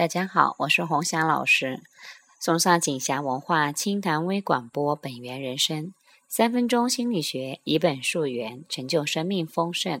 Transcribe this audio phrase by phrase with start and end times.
[0.00, 1.82] 大家好，我是红霞老师，
[2.40, 5.92] 送上锦霞文化清谈微广播本源人生
[6.26, 10.00] 三分钟心理学，一本溯源，成就生命丰盛。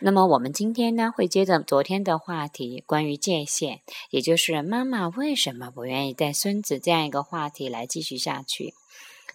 [0.00, 8.74] 那么我们今天呢，会接着昨天的话题，关于界限，也就是妈妈为什么不愿意带孙子这样一个话题来继续下去。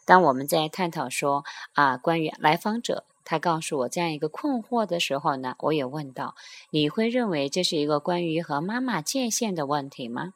[0.03, 3.05] 当我们在探讨说啊，关于来访者。
[3.25, 6.35] 他告诉我这样一个困惑的时候呢，我也问道
[6.69, 10.35] ：“你会认为这是一个关于和妈妈界限的问题吗？”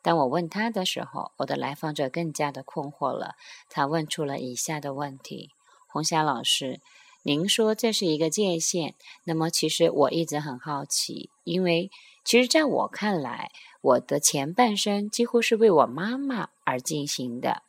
[0.00, 3.34] 当我问他的时候，我的来访者更加的困惑了。
[3.68, 5.50] 他问出了以下的问题
[5.92, 6.80] ：“红霞老师，
[7.24, 11.90] 您说这是一个界限，那么其实我一直很好奇，因为
[12.24, 13.50] 其实在我看来，
[13.82, 17.62] 我的前半生几乎是为我妈妈而进行的。”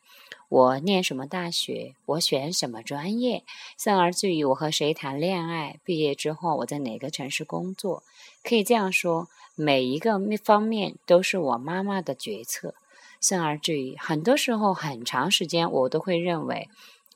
[0.52, 1.94] 我念什么大学？
[2.04, 3.42] 我选什么专业？
[3.78, 5.80] 甚而至于我和谁谈恋爱？
[5.82, 8.02] 毕业之后我在哪个城市工作？
[8.44, 12.74] 可以这样说，每一个方面都是我妈妈的决策。
[13.18, 16.68] 甚而至于很多时候，很长时间我都会认为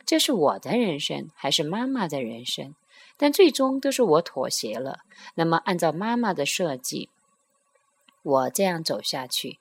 [0.06, 2.74] 这是我的人生还是妈妈的人生？
[3.18, 5.00] 但最终都是我妥协了。
[5.34, 7.10] 那么按照妈妈的设计，
[8.22, 9.58] 我这样走下去。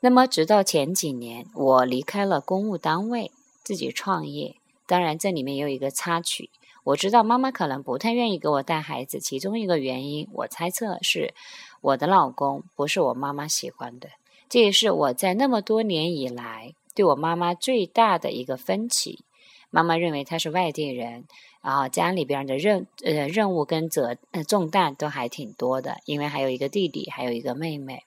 [0.00, 3.32] 那么，直到前几年，我离开了公务单位，
[3.64, 4.54] 自己创业。
[4.86, 6.50] 当然，这里面有一个插曲。
[6.84, 11.34] 我知道妈妈可能不太愿意给我带孩子，其中一个原因，我猜测是
[11.80, 14.08] 我的老公不是我妈妈喜欢的。
[14.48, 19.24] 这也是我在那么多年以来对我妈妈最大的一个分歧。
[19.70, 21.24] 妈妈认为他是外地人，
[21.60, 28.04] 然后家里边的任呃任务跟责呃重担都还挺多的，因为还有一个弟弟，还有一个妹妹，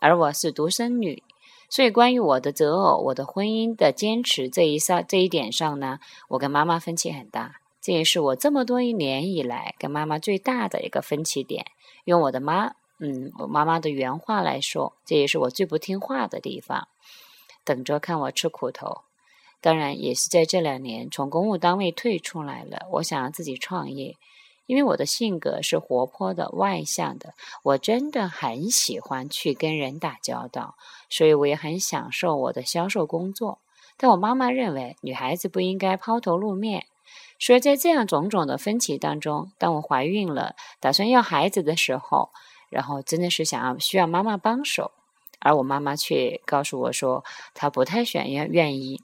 [0.00, 1.22] 而我是独生女。
[1.68, 7.60] 所以，关于我的择偶、我的婚姻的坚持这一上这一点上呢，我跟妈妈分歧很大。
[7.80, 11.66] 这也是我这么多一年以来跟妈妈最大的一个分歧点。
[12.04, 16.88] 用我的妈，嗯，我妈妈的原话来说，这也是我最不听话的地方。
[17.64, 19.02] 等着看我吃苦头。
[19.60, 24.16] 当然，也是在这两年从公务单位退出来了，我想要自己创业。
[24.70, 30.76] 因为我的性格是活泼的、外向的，我真的很喜欢去跟人打交道，
[31.08, 33.58] 所以我也很享受我的销售工作。
[33.96, 36.86] 但我妈妈认为女孩子不应该抛头露面，
[37.40, 42.30] 所以在这样种种的分歧当中，当我怀孕了，打算要孩子的时候，
[42.68, 44.92] 然后真的是想要需要妈妈帮手，
[45.40, 49.02] 而我妈妈却告诉我说，她不太愿愿愿意。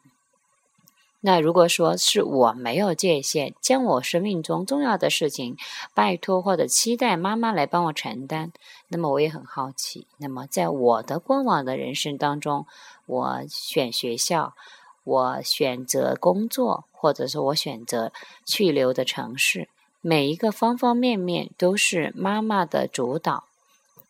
[1.26, 5.56] 那如果说是我没有界限，将我生命中重要的事情
[5.92, 8.52] 拜托或者期待妈妈来帮我承担，
[8.86, 10.06] 那么我也很好奇。
[10.18, 12.64] 那么在我的过往的人生当中，
[13.06, 14.54] 我选学校，
[15.02, 18.12] 我选择工作，或者说我选择
[18.44, 19.68] 去留的城市，
[20.00, 23.42] 每一个方方面面都是妈妈的主导。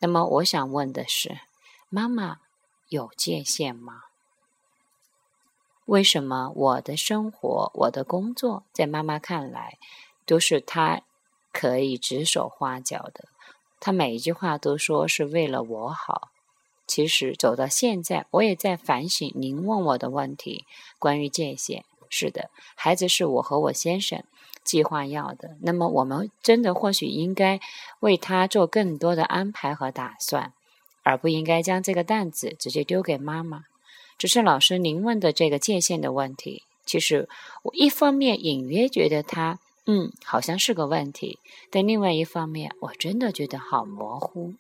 [0.00, 1.38] 那么我想问的是，
[1.88, 2.40] 妈妈
[2.90, 4.02] 有界限吗？
[5.86, 9.78] 为什么我的生活、我的工作，在妈妈看来，
[10.26, 11.02] 都是她
[11.52, 13.28] 可以指手画脚的？
[13.78, 16.28] 她每一句话都说是为了我好。
[16.88, 20.64] 其实走到现在，我也在反省您问我的问题，
[20.98, 21.84] 关于界限。
[22.08, 24.22] 是的，孩子是我和我先生
[24.64, 25.56] 计划要的。
[25.62, 27.60] 那么，我们真的或许应该
[28.00, 30.52] 为他做更多的安排和打算，
[31.02, 33.64] 而不应该将这个担子直接丢给妈妈。
[34.18, 37.28] 只是老师，您问的这个界限的问题，其实
[37.62, 41.38] 我一方面隐约觉得它，嗯，好像是个问题，
[41.70, 44.54] 但另外一方面，我真的觉得好模糊。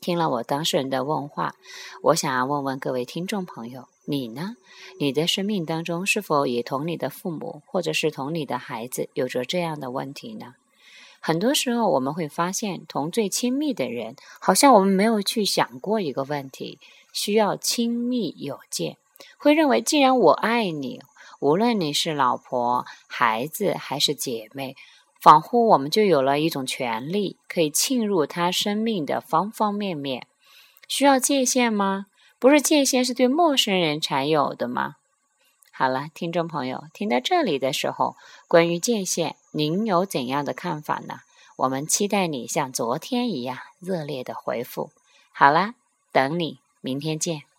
[0.00, 1.54] 听了我当事人的问话，
[2.02, 4.56] 我想要问问各位听众朋友，你呢？
[4.98, 10.56] 你的生命当中是否也同你的父母，或者是同你的孩子，有着这样的问题呢？
[11.20, 16.80] 很多时候，我们会发现，同最亲密的人，好像我们没有去想过一个问题。
[17.12, 18.96] 需要亲密有界，
[19.38, 21.00] 会认为既然我爱你，
[21.40, 24.74] 无论你是老婆、孩子还是姐妹，
[25.20, 30.26] 仿佛我们就有了一种权利，可以侵入他生命的方方面面。
[30.88, 32.06] 需要界限吗？
[32.38, 34.96] 不是界限是对陌生人才有的吗？
[35.72, 38.16] 好了，听众朋友，听到这里的时候，
[38.48, 41.20] 关于界限，您有怎样的看法呢？
[41.56, 44.90] 我们期待你像昨天一样热烈的回复。
[45.32, 45.74] 好啦，
[46.10, 46.61] 等你。
[46.82, 47.51] 明天见。